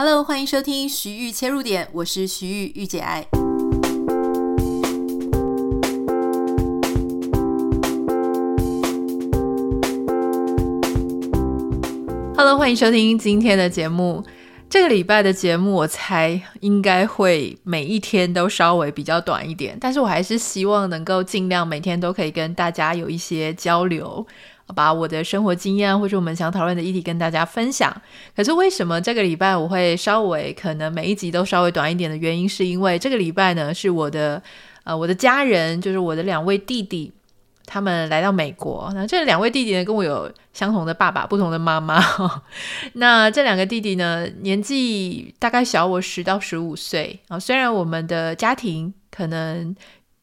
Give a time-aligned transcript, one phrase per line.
[0.00, 3.26] Hello，欢迎收听徐玉切入点，我是徐玉御姐爱。
[12.36, 14.24] Hello，欢迎收听今天的节目。
[14.70, 24.24] 这个礼拜的节目，我猜应该会每一天都稍微比较短一点，但是我还是希望能够尽量每天都可以跟大家有一些交流。
[24.74, 27.90] 把我的生活经验或者我们想讨论的议题跟大家分享。
[28.36, 34.42] 可是为什么这个礼拜我会稍微可能每一集都稍微短一点的原因，是因为这个礼拜呢是我的
[34.84, 37.12] 呃我的家人，就是我的两位弟弟，
[37.64, 38.90] 他们来到美国。
[38.94, 42.04] 那这两位弟弟呢跟我有相同的爸爸，不同的妈妈。
[42.94, 47.38] 那这两个弟弟呢年纪大概小我十到十五岁啊。
[47.38, 49.74] 虽然我们的家庭可能。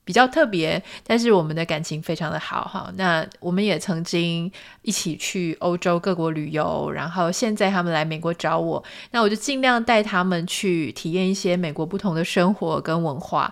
[0.05, 2.93] 比较特别，但是我们的感情非常的好哈。
[2.95, 4.49] 那我们也曾经
[4.83, 13.51] 一起去欧洲各国旅游，然后现在他们来美国找我，那我就尽量带他们去体验一些美国不同的生活跟文化。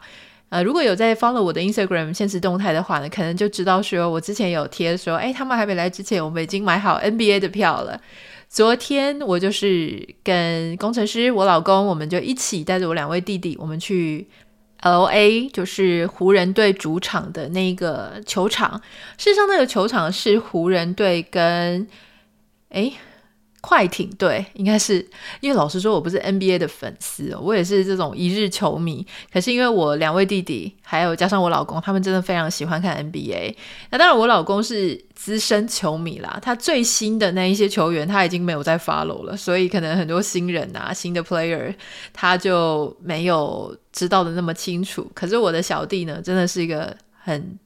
[0.49, 7.99] 呃，如果有在 follow 我的 Instagram 限时动态的话呢，可能就知道说我之前有贴说，哎，他们还没来之前，我们已经买好 NBA 的票了。
[8.47, 14.27] 昨天我就是跟工程师我老公，我们就一起带着我两位弟弟，我们去。
[14.83, 18.81] LA 就是湖人队主场的那个球场，
[19.17, 21.87] 事实上那个球场是湖人队跟
[22.69, 22.93] 诶
[23.65, 24.95] 快艇队，应该是
[25.39, 29.07] 因为老实说我不是 NBA 的粉丝，我也是这种一日球迷。
[29.31, 33.55] 可是因为我两位弟弟，还有加上我老公，他们真的非常喜欢看 NBA。
[33.89, 41.73] 那当然我老公是资深球迷啦，他最新的那一些球员他已经没有在 follow 了，所以可能很多新人啊、新的 player
[42.11, 45.09] 他就没有知道的那么清楚。
[45.15, 47.57] 可是我的小弟呢，真的是一个很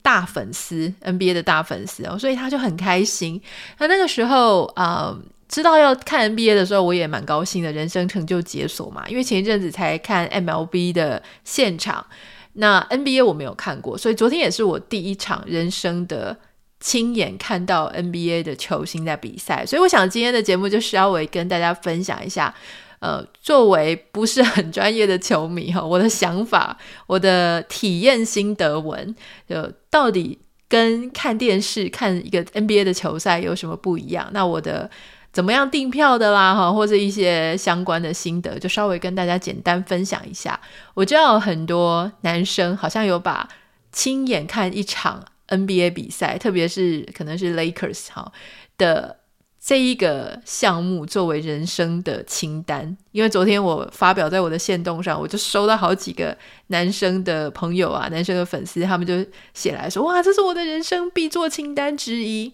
[0.00, 3.38] 大粉丝 NBA 的大粉丝哦，所以他就很开心。
[3.76, 5.14] 那那个时候啊。
[5.52, 9.06] 知道要看 NBA 的时候，我也蛮高兴的，人生成就解锁嘛。
[9.06, 12.06] 因为前一阵子才看 MLB 的现场，
[12.54, 16.34] 那 NBA 我没有看过，所以昨天也是我第一场人生的
[16.80, 19.66] 亲眼看到 NBA 的球星在比赛。
[19.66, 22.54] 所以我想今天的节目就稍微跟大家分享一下，
[23.00, 26.74] 呃，作为不是很专业的球迷哈，我的想法，
[27.06, 29.14] 我的体验心得文，
[29.46, 34.30] 就到底跟看电视看一个 NBA 的球赛有什么不一样？
[34.32, 34.90] 那我的。
[35.32, 40.60] 怎么样订票的啦，哈，或者一些相关的心得，就稍微跟大家简单分享一下。
[40.92, 43.48] 我知道很多男生好像有把
[43.90, 48.30] 亲眼看一场 NBA 比赛，特别是可能是 Lakers 哈
[48.76, 49.20] 的
[49.58, 52.94] 这一个项目作为人生的清单。
[53.12, 62.52] 因为昨天我发表在我的线动上，我就收到好几个男生的朋友啊，男生的粉丝，他们就写来说：“哇，这是我的人生必做清单之一。”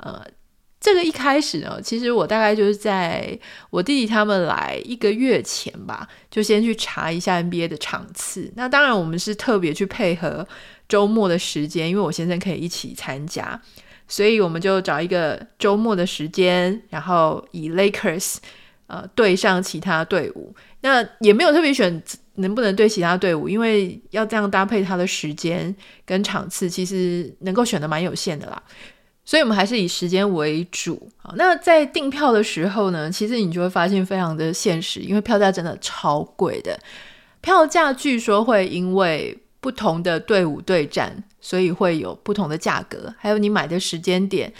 [0.00, 0.24] 呃。
[0.80, 3.36] 这个一开始呢，其实我大概就是在
[3.70, 8.52] 我弟弟他们来一个月前吧，就先去查一下 NBA 的场次。
[8.54, 10.46] 那当然，我们是特别去配合
[10.88, 13.60] 周末的时间，因为我先生可以一起参加，
[14.06, 18.36] 所以我们就找一个周末的时间，然后以 Lakers
[18.86, 20.54] 呃对上其他队伍。
[20.82, 22.00] 那也没有特别选
[22.36, 25.74] 能不能对其他队伍，因为要这样搭配他的时间
[26.06, 28.62] 跟场次，其实能够选的蛮有限的啦。
[29.28, 31.06] 所以，我们还是以时间为主。
[31.18, 36.80] 好，那在订票的时候呢，其实你就会发现非常的现实，因为票价真的超贵的。
[37.42, 43.14] 票价据说会因为不同的队伍对战，所以会有不同的价格。
[43.18, 44.50] 还有你买的时间点，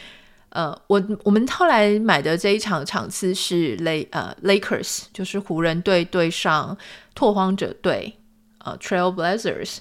[0.51, 6.77] 呃，我我们后来买的这一场场次是雷呃 Lakers，就是湖人队对上
[7.15, 8.19] 拓荒者队，
[8.59, 9.79] 呃 Trail Blazers。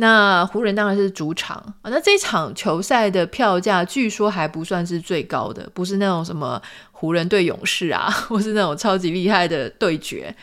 [0.00, 10.34] 那湖人当然是主场啊，那这场球赛的票价据说还不算是最高的，不是那种什么湖人对勇士啊， 或是那种超级厉害的对决。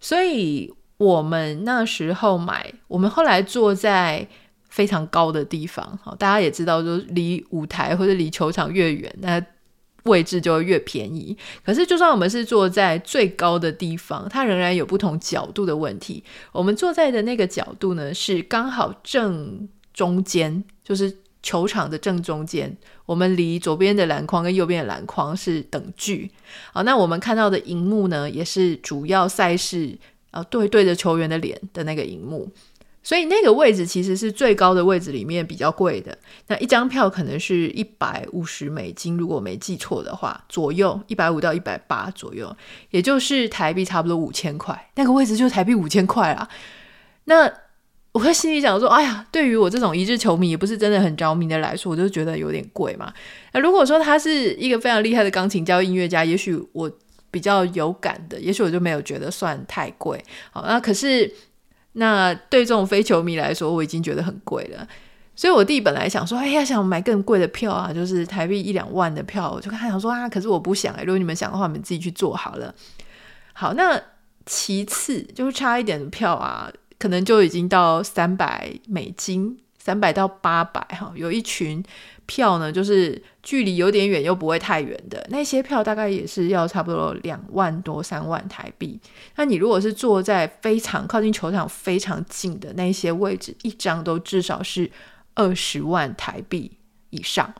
[0.00, 4.26] 所以我们那时候买，我们后来坐在
[4.68, 9.42] 非常高的地方，好，大家也知道，就离舞台或者离球场越远，那。
[10.06, 16.24] 位置就会越便宜，可是就算我们是坐在最高的地方，它仍然有不同角度的问题。
[16.52, 22.76] 我们坐在的那个角度呢，是刚好正中间，就是球场的正中间。
[23.04, 26.30] 我们离左边的篮筐跟右边的篮筐是等距。
[26.72, 29.96] 好，那我们看到的荧幕呢，也是主要赛事
[30.32, 32.50] 啊对对着球员的脸的那个荧幕。
[33.06, 36.18] 所以那个位置其实是最高的位置里面比较贵的，
[36.48, 42.52] 那一张票可能是一百五十美金，如果没记错的话，左右一百五到一百八左右，
[42.90, 44.90] 也就是台币差不多五千块。
[44.96, 46.48] 那个位置就台币五千块啦。
[47.26, 47.48] 那
[48.10, 53.14] 我在心里想说，哎呀，对于我这种一日球迷，也不是真的很着迷的来说，我就觉得有点贵嘛。
[53.52, 56.90] 那如果说他是一个非常厉害的钢琴家、音乐家，也许我。
[57.28, 60.18] 比较有感的，也许我就没有觉得算太贵。
[60.52, 61.30] 好，那可是
[61.98, 64.86] 那对这种非球迷来说，我已经觉得很贵了。
[65.34, 72.74] 所以我弟本来想说，哎呀，想买更贵的票啊，就是台币一两万的票，我就跟他讲说啊，可是我不想哎，如果你们想的话，你们自己去做好了。
[73.52, 74.00] 好，那
[74.46, 81.82] 其次就是差一点的票啊，可能就已经到三百美金，三百到八百哈，有一群。
[82.26, 89.00] 票呢，就是距离有点远又不会太远的那些票，大概也是要差不多两万多三万台币。
[89.36, 94.90] 那你如果是坐在非常靠近球场非常近的那些位置，一张都至少是
[95.34, 96.72] 二十万台币
[97.10, 97.54] 以上。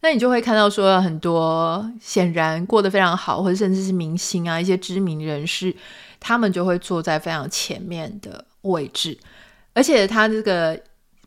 [0.00, 5.74] 那你就会看到说，很多显然过得非常好，或者甚至是明星啊，一些知名人士，
[6.20, 9.18] 他们就会坐在非常前面的位置，
[9.72, 10.78] 而且他这个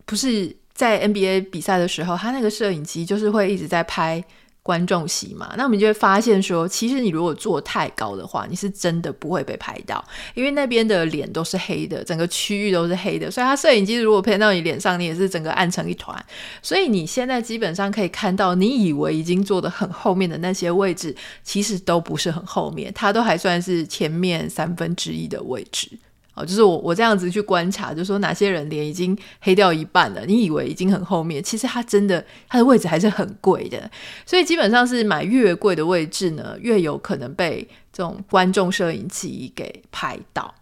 [0.05, 0.55] 不是。
[0.73, 4.23] 在 NBA 比赛的时候，他那个摄影机就是会一直在拍
[4.63, 5.53] 观众席嘛。
[5.57, 10.03] 那我们就会发现说，其实你如果坐太高的话，你是真的不会被拍到，
[10.35, 16.23] 因为那边的脸都是黑的，整个区域都是黑的，所以他摄影机如果拍到你脸上，你也是整个暗成一团。
[16.61, 25.89] 所以你现在基本上可以看到，你以为已经坐得很后面的那些位置，其实都不是很后面，它都还算是前面三分之一的位置。
[26.33, 33.89] 哦，就是我我这样子去观察，就是说哪些人脸已经黑掉一半了，你以为已经很后面，其实它真的它的位置还是很贵的，
[34.25, 40.55] 所以基本上是买越贵的位置呢，越有可能被这种观众摄影机给拍到。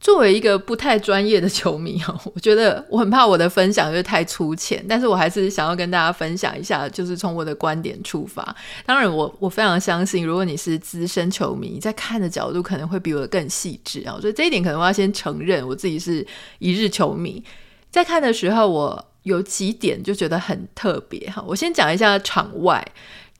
[0.00, 8.56] 作为一个不太专业的球迷哦，我觉得我很怕我的分享就是太粗浅，但是我还是想要跟大家分享一下，就是从我的观点出发。
[8.86, 16.26] 当然我，我我非常相信，如果你是资深球迷，在看的角度可能会比我更细致啊，所以这一点可能我要先承认，我自己是
[16.58, 17.44] 一日球迷，
[17.90, 21.44] 在看的时候，我有几点就觉得很特别哈。
[21.46, 22.82] 我先讲一下场外。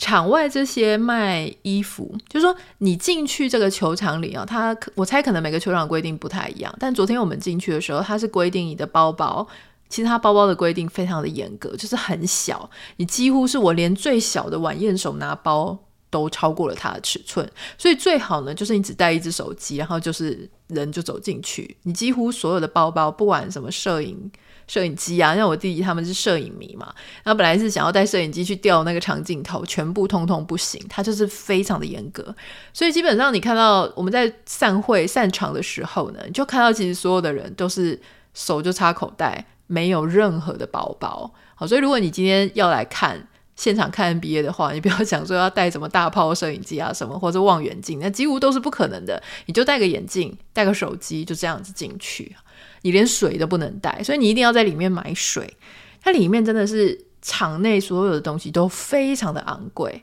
[0.00, 6.74] 场外这些卖衣服，就是说你进去这个球场里啊，他我猜可能每个球场规定不太一样。
[6.80, 9.46] 但昨天我们进去的时候，他是规定你的包包，
[9.90, 24.32] 其实他包包的规定非常的严格，就是很小，你几乎是我连最小的晚宴手拿包都超过了它的尺寸，所以最好呢就是你只带一只手机，然后就是人就走进去，你几乎所有的包包，不管什么摄影。
[24.70, 26.86] 摄影机啊，像我弟弟他们是摄影迷嘛，
[27.24, 32.32] 然后本来是想要带摄影机去调那个长镜头，全部通通不行，他就是非常的严格，
[32.72, 38.00] 所以基本上你看到我们在散会散场的时候呢，就看到其实所有的人都是
[38.32, 41.28] 手就插口袋，没有任何的包包。
[41.56, 43.26] 好，所以如果你今天要来看
[43.56, 52.36] 现场看 NBA 的话，你不要想说要带什么大炮摄影机啊什么或者望远镜，那几乎都是不可能的，你就戴个眼镜，戴个手机，就这样子进去。
[52.82, 55.56] 你连水都不能带，所以你一定要在里面买水。
[56.02, 60.02] 它里面真的是场内所有的东西都非常的昂贵。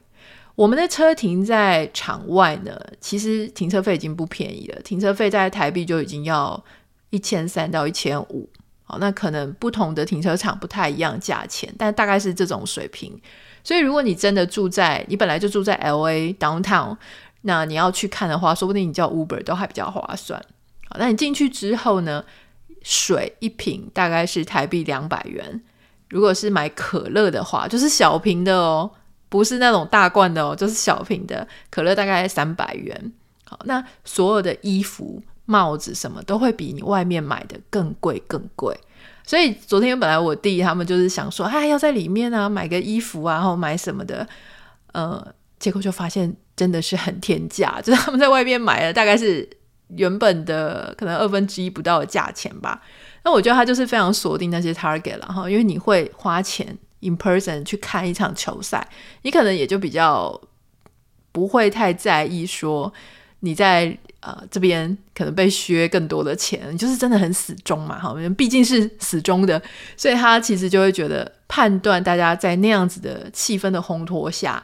[0.54, 6.64] 我们的车停在场外呢，其实停车费已经不便宜了，停车费在台币就已经要
[7.12, 8.50] 一千三到一千五。
[8.84, 13.20] 好，那可能不同的停车场不太一样价钱，但大概是这种水平。
[13.64, 16.96] 所以如果你真的住在，你本来就住在 LA downtown，
[17.42, 20.40] 那你要去看的话，说不定你叫 Uber 都还比较划算。
[20.90, 22.24] 好，那你进去之后呢？
[22.90, 25.62] 水一瓶大概是台币两百元，
[26.10, 28.90] 如果是买可乐的话，就是小瓶的哦，
[29.28, 33.12] 不是那种大罐的哦，就是小瓶的可乐大概三百元。
[33.44, 38.74] 好，那所有的衣服、帽子什么都会比你外面买的更贵更贵。
[39.26, 44.26] 所以昨天本来我弟他们就是想说，哎，要在里面啊买个衣服啊，然后买什么的，
[44.94, 45.28] 呃，
[45.60, 49.50] 结果就发现真的是很天价， 就是他们在外面买的大概是。
[49.96, 52.82] 原本的可能二分之一不到的价钱吧，
[53.24, 58.86] 那我觉得他就是非常锁定那些 target 了哈，因为你会花钱 in person 去看一场球赛，
[59.22, 60.40] 你可能也就比较
[61.32, 62.92] 不会太在意说
[63.40, 69.62] 你在呃这边可能被削更多的钱，就是真的很死忠嘛哈，毕竟是死忠的，
[69.96, 74.62] 所以他其实就会觉得判断大家在那样子的气氛的烘托下。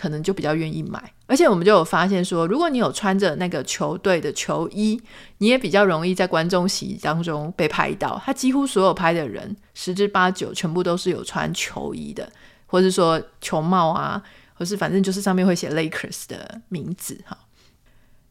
[0.00, 4.98] 可能就比较愿意买，而且我们就有发现说，如果你有穿着那个球队的球衣，
[5.36, 8.18] 你也比较容易在观众席当中被拍到。
[8.24, 12.26] 他几乎所有拍的人，十之八九全部都是有穿球衣的，
[12.64, 14.22] 或者说球帽啊，
[14.54, 17.36] 或是反正就是上面会写 Lakers 的名字哈。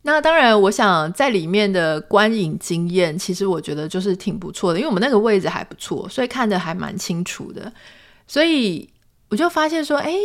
[0.01, 7.71] 那当然，我想在里面的观影经验，其实我觉得就是挺不错的，因为我们那个位置还不错，所以看得还蛮清楚的。
[8.25, 8.89] 所以
[9.29, 10.15] 我就发现说，哎。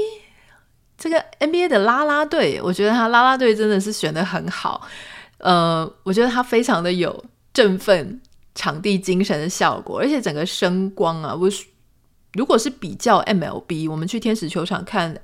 [0.96, 4.86] 这个 NBA 的啦啦队，我觉得他啦啦队真的是选的很好，
[5.38, 8.20] 呃，我觉得他非常的有振奋
[8.54, 11.48] 场地精神的效果，而且整个声光啊，我
[12.34, 15.16] 如果是比较 MLB，我们去天使球场看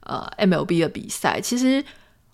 [0.00, 1.84] 呃 MLB 的比赛，其实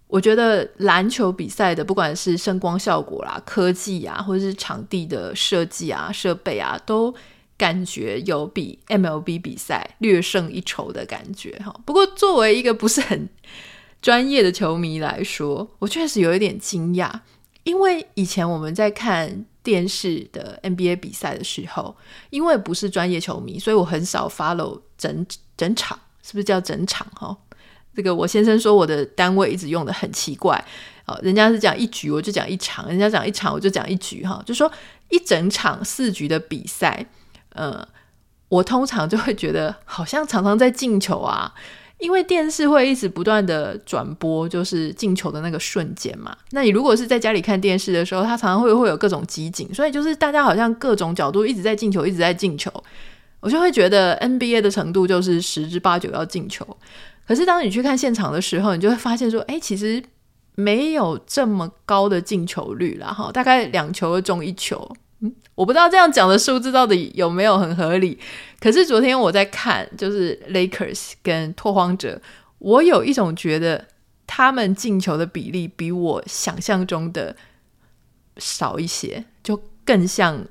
[0.09, 7.15] 我觉得篮球比赛的，不管是声光效果啦、科技啊，或者是场地的设计啊、设备啊，都
[7.63, 11.73] 感觉有比 MLB 比赛略胜一筹的感觉哈。
[11.85, 13.29] 不过，作为一个不是很
[14.01, 17.09] 专业的球迷来说，我确实有一点惊讶，
[17.63, 21.97] 因为以前我们在看电视的 NBA 比赛的时候，
[22.31, 25.25] 因为不是专业球迷，所以我很少 follow 整
[25.57, 27.37] 整场，是不是叫整场哈？
[27.95, 30.61] 这个我先生说我的单位一直用的很奇怪，
[31.07, 34.69] 哦，人家是讲一局，我就讲一场；人家讲一场，我就讲一局，哈，就说
[35.11, 37.07] 一整场四局的比赛，
[37.55, 37.87] 呃，
[38.49, 41.53] 我通常就会觉得好像常常在进球啊，
[41.99, 46.37] 因为电视会一直不断的转播，就是进球的那个瞬间嘛。
[46.51, 52.71] 那你如果是在家里看电视的时候，它常常会会有各种集锦，所以就是大家好像各种角度一直在进球，一直在进球，
[53.41, 56.67] 我就会觉得 NBA 的程度就是十之八九要进球。
[57.27, 60.03] 可是当你去看现场的时候，你就会发现说，哎，其实
[60.57, 64.91] 没有这么高的进球率啦，哈，大概两球中一球。
[65.55, 68.19] 我不知道这样讲的数字到底有没有很合理。
[68.61, 72.21] 可是昨天我在看，就是 Lakers 跟拓荒者，
[72.59, 73.87] 我有一种觉得
[74.27, 77.37] 他们进球的比例比我想象中的
[78.37, 80.45] 少一些，就更像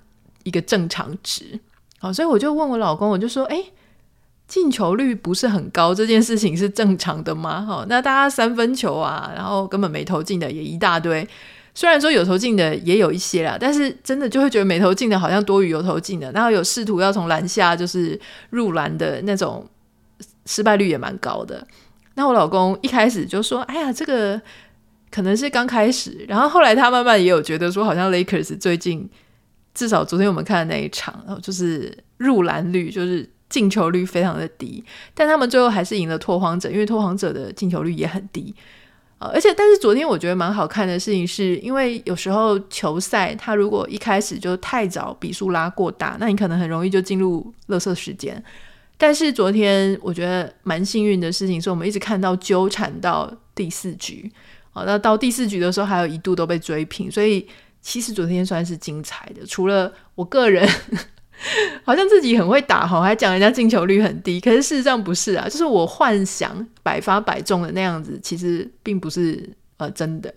[0.44, 1.60] 一个正常值。
[2.00, 3.64] 好，所以我就问我老公，我就说，哎。
[4.48, 7.62] 进球率不是很高，这件事情是正常的吗？
[7.62, 11.26] 哈，那大家三分球啊，然后根本没投进的也一大堆。
[11.74, 16.32] 虽然说有投进的也有一些啦，但是真的就会觉得没投进的好像多于有投进的。
[16.32, 19.68] 然后有试图要从篮下就是入篮的那种
[20.46, 21.66] 失败率也蛮高的。
[22.16, 24.42] 那我老公一开始就说：“哎呀，这个
[25.10, 29.10] 可能是刚开始。”然后后来他慢慢也有觉得说，好像 Lakers 最近
[29.74, 33.30] 至少昨天我们看的那一场，然后就是入篮率就是。
[33.52, 34.82] 进球率非常的低，
[35.14, 38.56] 但他们最后还是赢了拓荒者，因为拓荒者的进球率也很低，
[39.22, 48.44] 呃，而且但是昨天我觉得蛮好看的事情是，因为有时候球赛它如果一开始就太早比数拉过大，那你可能很容易就进入垃圾时间。
[48.98, 54.32] 但是昨天我觉得蛮幸运的事情是我们一直看到纠缠到第四局，
[54.72, 57.48] 好，那到第四局的时候还有一度都被追平，所以
[57.80, 60.68] 其实昨天算是精彩的，除了我个人。
[61.84, 70.34] 好像自己很会打哈，还讲人家进球率很低，可是事实上不是啊，就是我幻想百发百中的那样子，其实并不是呃真的。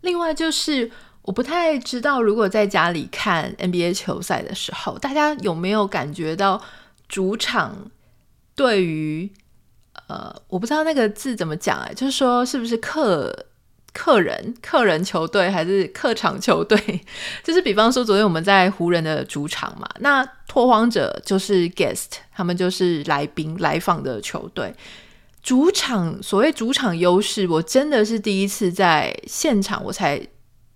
[0.00, 0.90] 另外就是
[1.22, 6.60] 我不太知道，如果在家里看 NBA 球赛的时候，大家有没有感觉到
[7.08, 7.90] 主场
[8.54, 9.30] 对于
[10.08, 13.46] 呃，我不知道那个字怎么讲啊，就是说是不是客。
[13.94, 16.78] 客人、客人球队还是客场球队？
[17.42, 24.74] 就是比方说，昨天我们在湖人的主场嘛，那拓荒者就是 guest，他们就是来宾、来访的球队。
[25.42, 30.20] 主场所谓主场优势，我真的是第一次在现场我才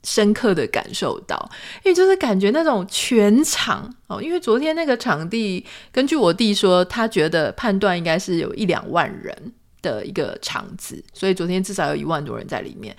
[0.05, 1.51] 深刻的感受到，
[1.85, 9.53] 因为就是感觉那种全场哦，因为昨天那个场地，根据我弟说，他觉得判断应该是有一两万人。
[9.83, 12.97] 的一个场子，所以昨天至少有一万多人在里面。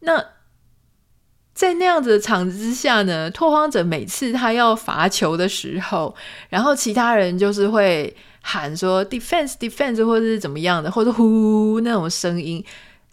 [0.00, 0.24] 那
[1.54, 6.14] 在那样子的场子之下呢，拓荒者每次他要罚球的时候，
[6.48, 12.64] 然后其他人就是会喊说 “defense, defense” 或者是怎么样的，或者呼那种声音，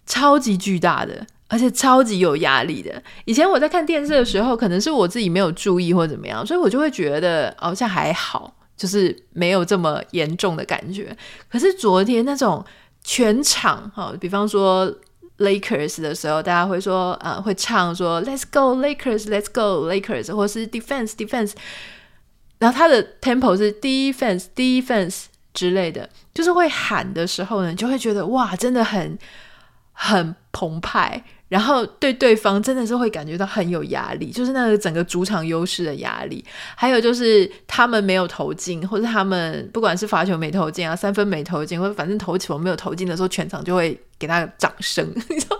[0.05, 3.01] 超级巨大的，而且超级有压力的。
[3.25, 11.17] 以前我在看电视的时候，可能是我自己没有注意或怎么样，所以我就会觉得好像还好，就是没有这么严重的感觉。
[11.49, 12.63] 可是昨天那种。
[13.07, 14.91] 全场哈，比方说
[15.37, 21.53] Lakers 的时候，大家会说呃，会唱说 Let's go Lakers，Let's go Lakers，或是 Defense Defense，
[22.57, 29.19] 然后他的 tempo 是 Defense Defense 之类的，就是会喊的时候呢，就会觉得哇，真的很
[29.91, 31.23] 很澎湃。
[31.47, 36.43] 然后对对方真的是会感觉到很有压力，就是那个整个主场优势的压力。
[36.75, 45.07] 还有就是他们没有投进，或者他们不管是罚球没投进啊，三分没投进，或者反正投球没有投进的时候，全场就会给他掌声。
[45.29, 45.59] 你知道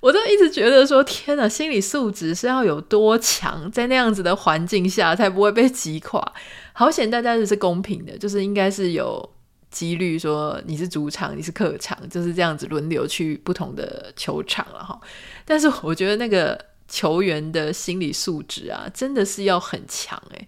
[0.00, 6.32] 我都一直觉得说，天哪，心理素质是要有多强，在那样子的环境下才不会被击垮。
[6.72, 9.30] 好险，大家是公平的，就是应该是有。
[9.72, 15.00] 几率说你是主场，你是客场，就是这样子轮流去不同的球场了哈。
[15.44, 20.46] 但是我觉得那个球员的心理素质啊，真的是要很强诶。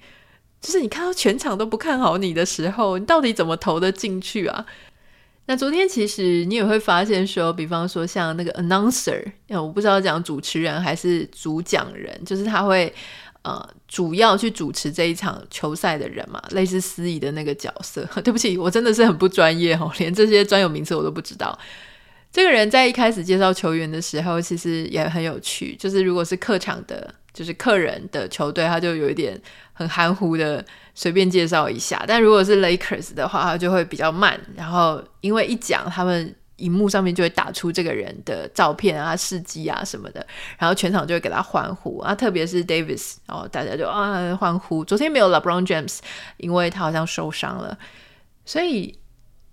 [0.61, 4.65] 就是你看到全场都不看好你的时候，你到底怎么投得进去啊？
[5.47, 12.95] 那昨天其实你也会发现说，比方说像那个 announcer，我不知道讲主持人还是主讲人，就是他会。
[13.45, 18.03] 呃，主要去主持这一场球赛的人嘛，类似司仪的那个角色。
[18.25, 21.57] 对不起，我真的是很不专业哦， 连这些专有名词我都不知道。
[22.33, 25.77] 这个人在一开始介绍球员的时候，其实也很有趣。
[25.77, 29.41] 就是如果是客场的，就是客人的球队，他就有一点
[29.73, 34.41] 很含糊的随便介绍一下；但如果是 Lakers 的话，他就会比较慢。
[34.57, 40.27] 然后因为一讲，他们荧幕上面就会打出这个人的照片啊、事迹啊什么的，
[40.59, 42.15] 然后全场就会给他欢呼啊。
[42.15, 44.85] 特别是 Davis，然后大家就啊欢呼。
[44.85, 45.99] 昨天没有 LeBron James，
[46.39, 47.79] 因为他好像受伤了，
[48.45, 48.99] 所以。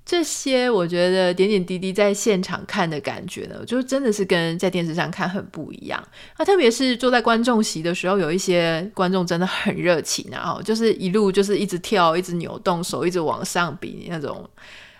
[0.03, 6.03] 这些我觉得点点滴滴在现场看的感觉呢，就真的是跟在电视上看很不一样。
[6.35, 14.49] 啊，特别是坐在观众席的时候，有一些观众真的很热情，然后就是一路就是一直跳，一直扭动手，一直往上比那种，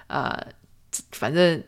[0.06, 0.40] 呃，
[1.12, 1.62] 反正。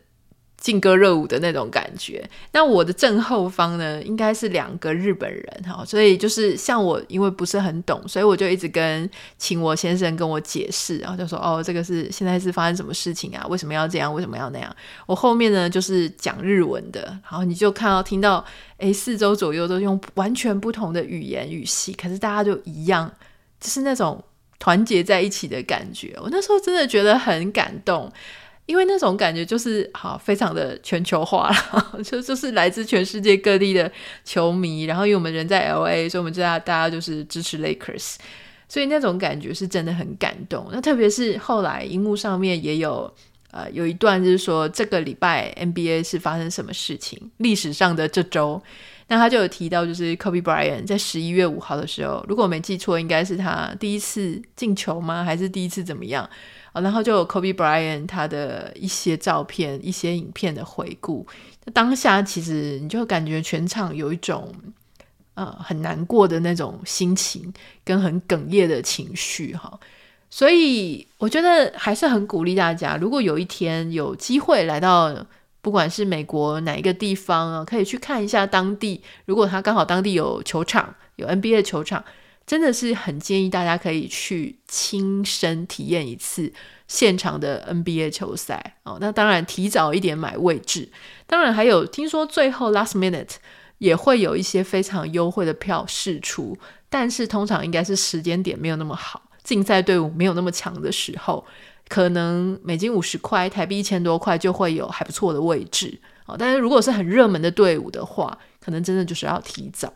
[0.63, 2.23] 劲歌热舞的那种感觉。
[2.53, 13.45] 那我的正后方呢，应该是两个日本人哈，所以就是像我，因为不是很懂，所以我就一直跟请我先生跟我解释，然后就说哦，这个是现在是发生什么事情啊？
[13.49, 14.13] 为什么要这样？
[14.13, 14.73] 为什么要那样？
[15.05, 18.45] 我后面呢就是讲日文的，然后你就看到听到，
[18.77, 23.11] 诶，四周左右都用完全不同的语言语系，可是大家就一样，
[23.59, 24.23] 就是那种
[24.59, 26.17] 团结在一起的感觉。
[26.21, 28.09] 我那时候真的觉得很感动。
[28.65, 33.91] 因为那种感觉就是好，非常的全球化了， 就就是来自全世界各地的
[34.23, 34.83] 球迷。
[34.83, 38.15] 然后因为我们人在 LA，所以我们知道大家就是支持 Lakers，
[38.69, 40.69] 所以那种感觉是真的很感动。
[40.71, 43.13] 那特别是后来荧幕上面也有
[43.51, 48.61] 呃有一段就是说这个礼拜 NBA 是发生什么事情，历史上的这周，
[49.09, 55.23] 那他就有提到就是 Kobe Bryant 在十一月五号的时候，如果我没记错，应该是他第一次进球吗？
[55.25, 56.27] 还是第一次怎么样？
[56.81, 61.25] 然后就有 Kobe Bryant 他的一些照片、一些影片的回顾。
[61.73, 64.53] 当下其实你就感觉全场有一种
[65.35, 67.53] 呃很难过的那种心情，
[67.85, 69.79] 跟很哽咽的情绪哈。
[70.29, 75.15] 所以我觉得还是很鼓励大家，如果有一天有机会来到
[75.61, 79.01] 不管是美国哪一个地方啊，可以去看一下当地。
[79.25, 82.03] 如果他刚好当地有球场，有 NBA 的球场。
[82.45, 86.51] 真的是很建议大家可以去亲身体验一次
[86.87, 88.97] 现场的 NBA 球赛哦。
[88.99, 90.89] 那当然提早一点买位置，
[91.25, 93.35] 当然还有听说最后 last minute
[93.77, 96.57] 也会有一些非常优惠的票释出，
[96.89, 101.45] 但是通常应该是时间点没有那么好，竞赛队伍没有那么强的时候，
[101.87, 106.35] 可能美金五十块，台币一千多块就会有还不错的位置哦。
[106.37, 109.93] 但是如果是很热门的队伍的话，可能真的就是要提早。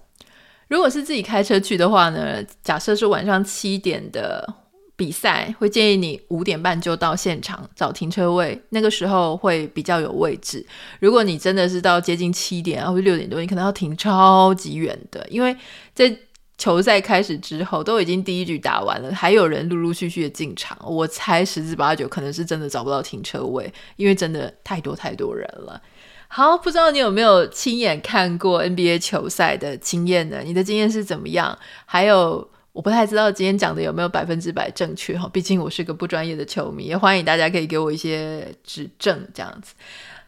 [0.68, 4.48] 如果是自己开车去的话呢，假设是晚上七点的
[4.96, 10.66] 比赛，会建议你五点半就到现场找停车位，那个时候会比较有位置。
[11.00, 15.56] 如果你真的是到接近七点或者六点多，你可能要停超级远的，因为
[15.94, 16.18] 在
[16.58, 25.80] 球赛开始之后都已经第一局打完了，还有人陆陆续续的进场，我猜十之八九可能是真的找不到停车位，因为真的太多太多人了。
[26.30, 30.42] 好，不知道你有没有亲眼看过 NBA 球赛的经验呢？
[30.44, 31.58] 你的经验是怎么样？
[31.86, 39.74] 还有，我不太知道今天讲的有没有百分之百正确哈，毕竟我是个不专业的球迷，也欢迎大家可以给我一些指正，这样子。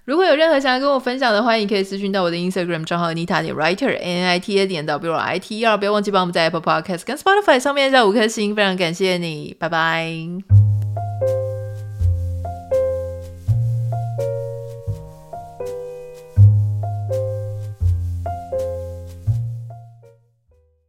[0.05, 5.59] 如果有任何想要跟我分享的，欢迎可以私讯到我的 Instagram 账号 Nita 点 Writer N I T A 点 W R I T
[5.59, 10.68] E R，不要忘记帮我们在 Apple Podcast 跟 Spotify 上面加五颗星，非常感谢你，拜拜。